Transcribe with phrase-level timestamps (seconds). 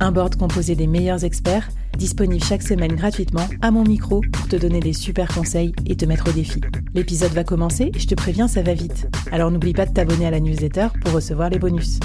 [0.00, 4.54] Un board composé des meilleurs experts, disponible chaque semaine gratuitement à mon micro pour te
[4.54, 6.60] donner des super conseils et te mettre au défi.
[6.94, 9.08] L'épisode va commencer et je te préviens, ça va vite.
[9.32, 11.98] Alors n'oublie pas de t'abonner à la newsletter pour recevoir les bonus.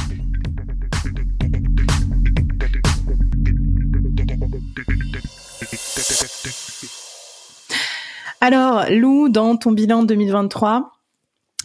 [8.42, 10.92] Alors, Lou, dans ton bilan 2023,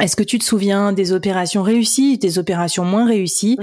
[0.01, 3.59] est-ce que tu te souviens des opérations réussies, des opérations moins réussies?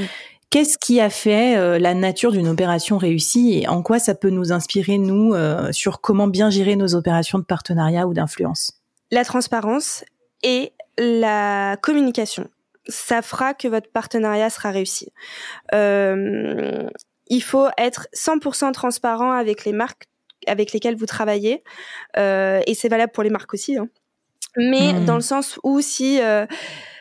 [0.49, 4.29] Qu'est-ce qui a fait euh, la nature d'une opération réussie et en quoi ça peut
[4.29, 8.71] nous inspirer, nous, euh, sur comment bien gérer nos opérations de partenariat ou d'influence?
[9.11, 10.05] La transparence
[10.43, 12.49] et la communication.
[12.87, 15.11] Ça fera que votre partenariat sera réussi.
[15.73, 16.87] Euh,
[17.27, 20.05] il faut être 100% transparent avec les marques
[20.47, 21.63] avec lesquelles vous travaillez.
[22.15, 23.77] et c'est valable pour les marques aussi.
[23.77, 23.87] Hein.
[24.57, 25.05] Mais mmh.
[25.05, 26.19] dans le sens où si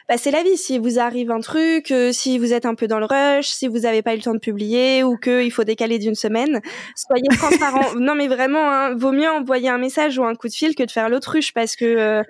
[0.08, 0.56] bah, c'est la vie.
[0.56, 3.68] Si vous arrive un truc, euh, si vous êtes un peu dans le rush, si
[3.68, 6.60] vous n'avez pas eu le temps de publier ou qu'il faut décaler d'une semaine,
[6.94, 7.94] soyez transparent.
[7.98, 10.82] non, mais vraiment, hein, vaut mieux envoyer un message ou un coup de fil que
[10.82, 12.22] de faire l'autruche parce que euh,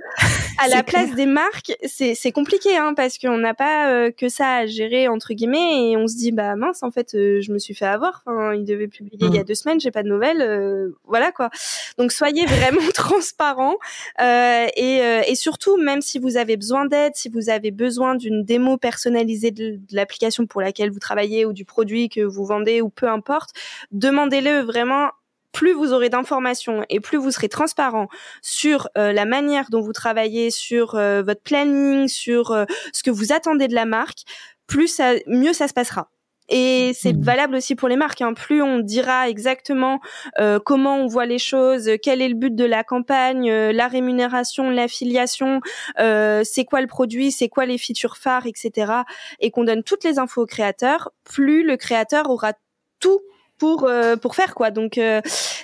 [0.64, 4.56] à la place des marques, c'est compliqué hein, parce qu'on n'a pas euh, que ça
[4.56, 7.74] à gérer entre guillemets et on se dit bah mince en fait je me suis
[7.74, 8.22] fait avoir.
[8.26, 9.44] Enfin, il devait publier il y a mmh.
[9.44, 11.50] deux semaines, j'ai pas de nouvelles, voilà quoi.
[11.98, 13.76] Donc soyez vraiment transparent
[14.20, 18.76] et, et surtout même si vous avez besoin d'aide, si vous avez besoin d'une démo
[18.76, 23.08] personnalisée de, l'application pour laquelle vous travaillez ou du produit que vous vendez ou peu
[23.08, 23.50] importe,
[23.92, 25.10] demandez-le vraiment
[25.54, 28.08] plus vous aurez d'informations et plus vous serez transparent
[28.42, 33.10] sur euh, la manière dont vous travaillez, sur euh, votre planning, sur euh, ce que
[33.10, 34.24] vous attendez de la marque,
[34.66, 36.10] plus ça, mieux ça se passera.
[36.48, 37.22] Et c'est mmh.
[37.22, 38.20] valable aussi pour les marques.
[38.20, 38.34] Hein.
[38.34, 40.00] Plus on dira exactement
[40.38, 43.88] euh, comment on voit les choses, quel est le but de la campagne, euh, la
[43.88, 45.60] rémunération, l'affiliation,
[45.98, 48.92] euh, c'est quoi le produit, c'est quoi les features phares, etc.
[49.40, 52.52] Et qu'on donne toutes les infos au créateur, plus le créateur aura
[53.00, 53.20] tout
[53.58, 54.70] pour pour faire quoi.
[54.70, 55.00] Donc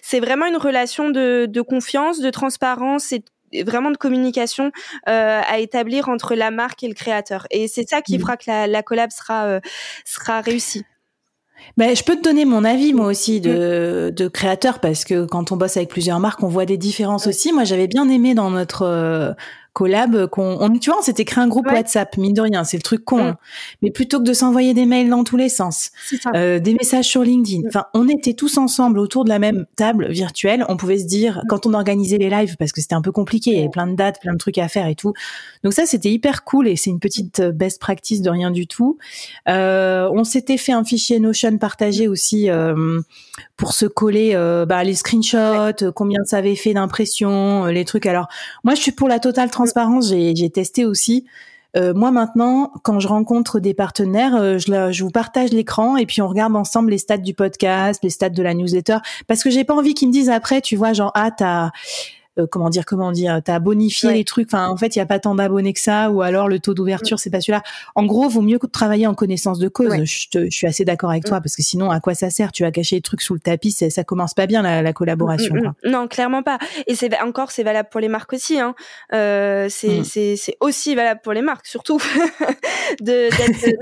[0.02, 3.22] c'est vraiment une relation de, de confiance, de transparence et
[3.64, 4.70] vraiment de communication
[5.08, 7.46] euh, à établir entre la marque et le créateur.
[7.50, 8.20] Et c'est ça qui mmh.
[8.20, 9.60] fera que la, la collab sera euh,
[10.04, 10.84] sera réussie.
[11.76, 14.14] Ben, je peux te donner mon avis moi aussi de, mmh.
[14.14, 17.52] de créateur parce que quand on bosse avec plusieurs marques, on voit des différences aussi.
[17.52, 19.32] Moi, j'avais bien aimé dans notre euh,
[19.72, 22.76] collab qu'on on, tu vois on s'était créé un groupe WhatsApp mine de rien c'est
[22.76, 23.26] le truc con mm.
[23.26, 23.36] hein.
[23.82, 25.90] mais plutôt que de s'envoyer des mails dans tous les sens
[26.34, 27.68] euh, des messages sur LinkedIn mm.
[27.68, 31.38] enfin on était tous ensemble autour de la même table virtuelle on pouvait se dire
[31.38, 31.48] mm.
[31.48, 33.86] quand on organisait les lives parce que c'était un peu compliqué il y avait plein
[33.86, 35.12] de dates plein de trucs à faire et tout
[35.62, 38.66] donc ça c'était hyper cool et c'est une petite euh, best practice de rien du
[38.66, 38.98] tout
[39.48, 43.00] euh, on s'était fait un fichier Notion partagé aussi euh,
[43.60, 48.06] pour se coller euh, bah, les screenshots combien ça avait fait d'impression les trucs.
[48.06, 48.26] Alors
[48.64, 51.26] moi je suis pour la totale transparence, j'ai testé aussi.
[51.76, 56.06] Euh, moi maintenant, quand je rencontre des partenaires, euh, je, je, vous partage l'écran et
[56.06, 58.96] puis on regarde ensemble les stats du podcast, les stats de la newsletter,
[59.28, 61.70] parce que j'ai pas envie qu'ils me disent après, tu vois, genre ah t'as
[62.40, 64.48] euh, comment dire, comment dire, t'as bonifié les trucs.
[64.52, 66.74] Enfin, en fait, il y a pas tant d'abonnés que ça, ou alors le taux
[66.74, 67.62] d'ouverture, c'est pas celui-là.
[67.94, 69.94] En gros, vaut mieux travailler en connaissance de cause.
[70.04, 72.52] Je, suis assez d'accord avec toi parce que sinon, à quoi ça sert?
[72.52, 75.54] Tu vas cacher les trucs sous le tapis, ça commence pas bien la, collaboration.
[75.54, 75.90] Mm, mm, mm.
[75.90, 76.58] Non, clairement pas.
[76.86, 78.58] Et c'est encore, c'est valable pour les marques aussi.
[78.58, 78.74] Hein.
[79.12, 81.98] Euh, c'est aussi valable pour les marques, surtout
[83.00, 83.28] de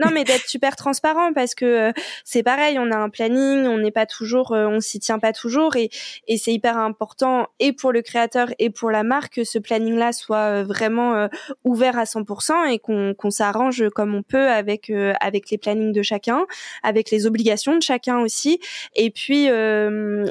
[0.04, 1.92] non mais d'être super transparent parce que euh,
[2.24, 2.78] c'est pareil.
[2.78, 5.90] On a un planning, on n'est pas toujours, on s'y tient pas toujours, et
[6.26, 10.12] et c'est hyper important et pour le créateur et pour la marque que ce planning-là
[10.12, 11.28] soit euh, vraiment euh,
[11.64, 16.02] ouvert à 100% et qu'on s'arrange comme on peut avec euh, avec les plannings de
[16.02, 16.46] chacun,
[16.82, 18.60] avec les obligations de chacun aussi.
[18.94, 19.48] Et puis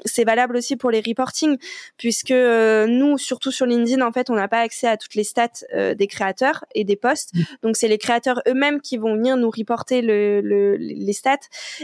[0.06, 1.58] c'est valable aussi pour les reporting
[1.98, 5.48] puisque nous, surtout sur LinkedIn, en fait, on n'a pas accès à toutes les stats
[5.74, 7.34] des créateurs et des posts.
[7.64, 11.38] Donc c'est les créateurs eux-mêmes qui vont venir nous reporter le, le, les stats.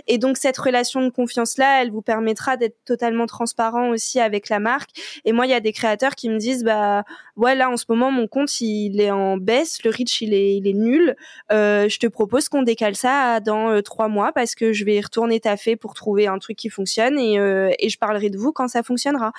[0.08, 4.50] Et donc cette relation de confiance là, elle vous permettra d'être totalement transparent aussi avec
[4.50, 4.90] la marque.
[5.26, 7.04] Et moi, il y a des créateurs qui qui me disent bah
[7.36, 10.74] ouais là en ce moment mon compte il est en baisse, le reach il est
[10.74, 11.18] nul.
[11.52, 15.02] Euh, je te propose qu'on décale ça dans euh, trois mois parce que je vais
[15.02, 18.54] retourner taffer pour trouver un truc qui fonctionne et euh, et je parlerai de vous
[18.54, 19.34] quand ça fonctionnera.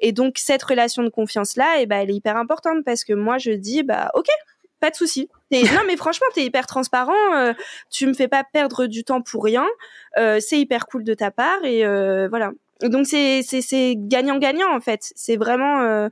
[0.00, 3.02] Et donc cette relation de confiance là, et eh ben elle est hyper importante parce
[3.02, 4.26] que moi je dis bah ok
[4.80, 5.30] pas de souci.
[5.50, 7.54] non mais franchement t'es hyper transparent,
[7.90, 9.66] tu me fais pas perdre du temps pour rien,
[10.16, 11.86] c'est hyper cool de ta part et
[12.28, 12.52] voilà.
[12.82, 15.12] Donc c'est c'est c'est gagnant gagnant en fait.
[15.14, 16.08] C'est vraiment euh,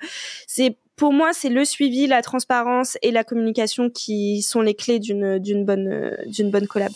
[0.46, 4.98] c'est pour moi c'est le suivi, la transparence et la communication qui sont les clés
[4.98, 6.92] d'une d'une bonne d'une bonne collab.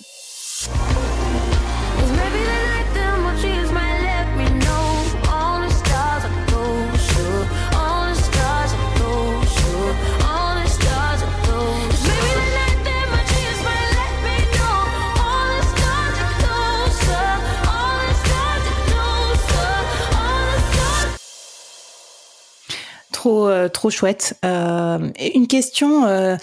[23.58, 24.34] Trop euh, trop chouette.
[24.44, 26.06] Euh, une question.
[26.06, 26.36] Euh,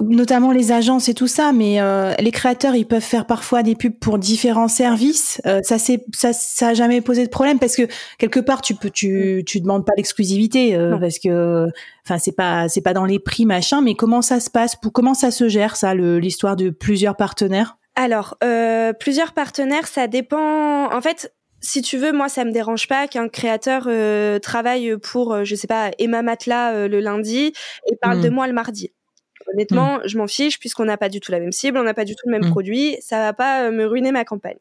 [0.00, 1.80] notamment les agences et tout ça, mais
[2.20, 5.42] les créateurs, ils peuvent faire parfois des pubs pour différents services.
[5.62, 7.82] ça c'est ça ça a jamais posé de problème parce que
[8.16, 11.66] quelque part tu peux tu tu demandes pas l'exclusivité parce que
[12.06, 14.76] enfin c'est pas c'est pas dans les prix machin, mais comment ça se passe?
[14.76, 17.76] Pour comment ça se gère ça l'histoire de plusieurs partenaires?
[17.96, 18.38] Alors,
[19.00, 20.94] plusieurs partenaires, ça dépend.
[20.94, 21.34] En fait,
[21.64, 25.54] si tu veux, moi, ça me dérange pas qu'un créateur euh, travaille pour, euh, je
[25.54, 27.52] sais pas, Emma Matla euh, le lundi
[27.90, 28.34] et parle de mm.
[28.34, 28.92] moi le mardi.
[29.52, 30.02] Honnêtement, mm.
[30.04, 32.14] je m'en fiche puisqu'on n'a pas du tout la même cible, on n'a pas du
[32.14, 32.50] tout le même mm.
[32.50, 34.58] produit, ça va pas me ruiner ma campagne.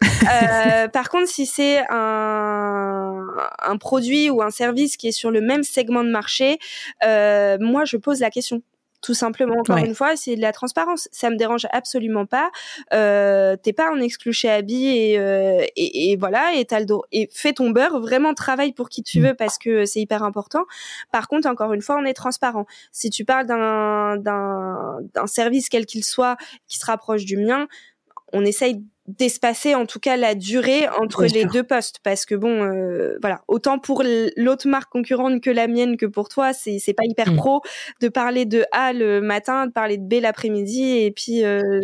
[0.92, 3.26] par contre, si c'est un,
[3.58, 6.58] un, produit ou un service qui est sur le même segment de marché,
[7.02, 8.62] moi, je pose la question
[9.06, 11.08] tout simplement encore une fois c'est de la transparence.
[11.12, 12.50] Ça me dérange absolument pas.
[12.92, 16.86] Euh, t'es pas en exclu chez Abby et, euh, et, et, voilà et t'as le
[16.86, 17.04] dos.
[17.12, 19.26] Et fais ton beurre vraiment travaille pour qui tu mm.
[19.26, 20.64] veux parce que c'est hyper important.
[21.12, 22.66] Par contre encore une fois on est transparent.
[22.90, 26.36] Si tu parles d'un d'un d'un service quel qu'il soit
[26.66, 27.68] qui se rapproche du mien
[28.36, 32.64] on essaye d'espacer en tout cas la durée entre les deux postes parce que bon
[32.64, 34.02] euh, voilà autant pour
[34.36, 37.36] l'autre marque concurrente que la mienne que pour toi c'est c'est pas hyper mm.
[37.36, 37.62] pro
[38.00, 41.80] de parler de A le matin de parler de B l'après-midi et puis euh,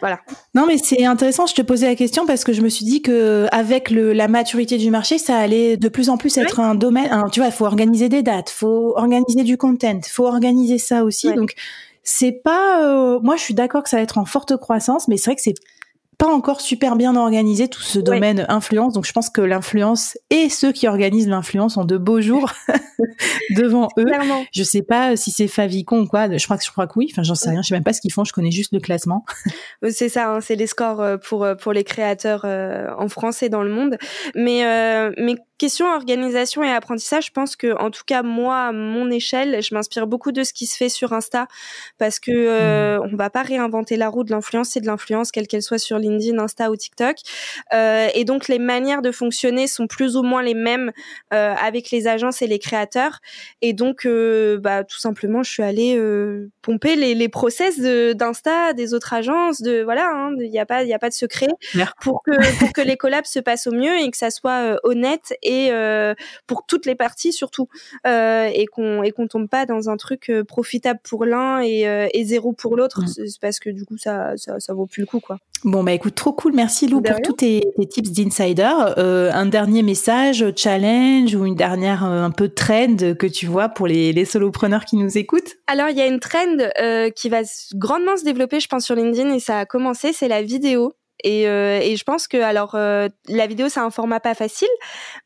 [0.00, 0.20] voilà.
[0.54, 1.46] Non, mais c'est intéressant.
[1.46, 4.28] Je te posais la question parce que je me suis dit que avec le, la
[4.28, 7.10] maturité du marché, ça allait de plus en plus être un domaine.
[7.32, 11.32] tu vois, il faut organiser des dates, faut organiser du content, faut organiser ça aussi.
[11.32, 11.54] Donc,
[12.02, 12.84] c'est pas.
[12.84, 15.36] Euh, moi, je suis d'accord que ça va être en forte croissance, mais c'est vrai
[15.36, 15.54] que c'est
[16.18, 18.94] pas encore super bien organisé tout ce domaine influence.
[18.94, 22.52] Donc je pense que l'influence et ceux qui organisent l'influence ont de beaux jours
[23.50, 24.04] devant eux.
[24.04, 24.44] Clairement.
[24.52, 26.34] Je sais pas si c'est Favicon ou quoi.
[26.34, 27.08] Je crois que je crois que oui.
[27.12, 27.62] Enfin j'en sais rien.
[27.62, 28.24] Je sais même pas ce qu'ils font.
[28.24, 29.24] Je connais juste le classement.
[29.90, 30.30] c'est ça.
[30.30, 33.62] Hein, c'est les scores euh, pour euh, pour les créateurs euh, en France et dans
[33.62, 33.98] le monde.
[34.34, 34.62] Mais
[35.18, 39.62] mais question organisation et apprentissage, je pense que en tout cas moi à mon échelle,
[39.62, 41.46] je m'inspire beaucoup de ce qui se fait sur Insta
[41.98, 43.10] parce que euh, mmh.
[43.12, 45.98] on va pas réinventer la roue de l'influence, c'est de l'influence quelle qu'elle soit sur
[45.98, 47.16] LinkedIn, Insta ou TikTok.
[47.74, 50.92] Euh, et donc les manières de fonctionner sont plus ou moins les mêmes
[51.32, 53.20] euh, avec les agences et les créateurs.
[53.62, 58.72] Et donc euh, bah tout simplement, je suis allée euh, pomper les, les process d'Insta
[58.72, 61.14] des autres agences, de voilà, hein, il n'y a pas il y a pas de
[61.14, 61.48] secret
[62.00, 64.76] pour que pour que les collabs se passent au mieux et que ça soit euh,
[64.84, 66.14] honnête et euh,
[66.46, 67.68] pour toutes les parties surtout
[68.06, 71.86] euh, et qu'on et qu'on tombe pas dans un truc euh, profitable pour l'un et,
[72.12, 73.00] et zéro pour l'autre.
[73.40, 75.38] Parce que du coup ça, ça, ça vaut plus le coup quoi.
[75.64, 76.52] Bon bah écoute trop cool.
[76.54, 78.62] Merci Lou pour tous tes, tips d'insider.
[78.66, 84.12] Un dernier message challenge ou une dernière un peu trend que tu vois pour les,
[84.12, 85.54] les solopreneurs qui nous écoutent?
[85.66, 86.56] Alors il y a une trend
[87.14, 87.42] qui va
[87.74, 90.92] grandement se développer je pense sur LinkedIn et ça a commencé c'est la vidéo
[91.26, 94.68] et, euh, et, je pense que alors euh, la vidéo c'est un format pas facile,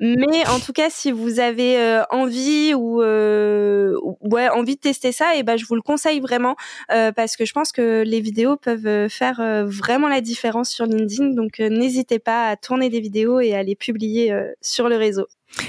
[0.00, 5.36] mais en tout cas si vous avez euh, envie ou ouais envie de tester ça,
[5.36, 6.56] et ben je vous le conseille vraiment
[6.88, 11.34] parce que je pense que les vidéos peuvent faire vraiment la différence sur LinkedIn.
[11.34, 15.26] Donc n'hésitez pas à tourner des vidéos et à les publier sur le réseau.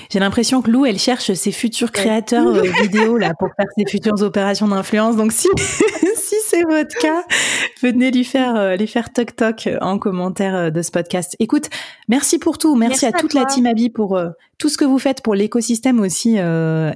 [0.09, 4.21] J'ai l'impression que Lou, elle cherche ses futurs créateurs vidéo là pour faire ses futures
[4.21, 5.17] opérations d'influence.
[5.17, 5.49] Donc si
[6.51, 7.23] c'est votre cas,
[7.81, 11.37] venez lui faire, euh, lui faire toc toc en commentaire euh, de ce podcast.
[11.39, 11.69] Écoute,
[12.09, 12.75] merci pour tout.
[12.75, 16.01] Merci, à, toute la team Abby pour euh, tout ce que vous faites pour l'écosystème
[16.01, 16.37] aussi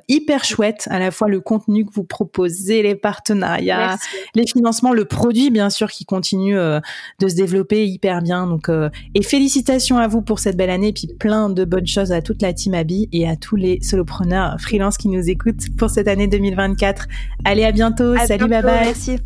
[0.07, 0.87] hyper chouette.
[0.91, 3.97] À la fois le contenu que vous proposez, les partenariats,
[4.35, 8.45] les financements, le produit bien sûr qui continue de se développer hyper bien.
[8.45, 8.69] Donc
[9.15, 12.43] et félicitations à vous pour cette belle année, puis plein de bonnes choses à toute
[12.43, 16.27] la team Abby et à tous les solopreneurs freelance qui nous écoutent pour cette année
[16.27, 17.07] 2024.
[17.45, 18.15] Allez à bientôt.
[18.27, 18.85] Salut, bye bye.
[18.85, 19.17] Merci.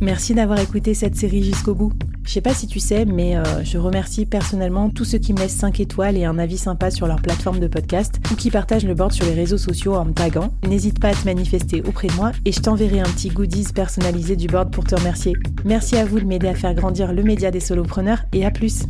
[0.00, 1.92] Merci d'avoir écouté cette série jusqu'au bout.
[2.24, 5.38] Je sais pas si tu sais, mais euh, je remercie personnellement tous ceux qui me
[5.38, 8.84] laissent 5 étoiles et un avis sympa sur leur plateforme de podcast ou qui partagent
[8.84, 10.52] le board sur les réseaux sociaux en me taguant.
[10.68, 14.36] N'hésite pas à te manifester auprès de moi et je t'enverrai un petit goodies personnalisé
[14.36, 15.34] du board pour te remercier.
[15.64, 18.86] Merci à vous de m'aider à faire grandir le média des solopreneurs et à plus.